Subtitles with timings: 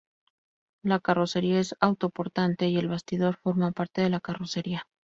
[0.83, 4.87] La carrocería es autoportante y el bastidor forma parte de la carrocería.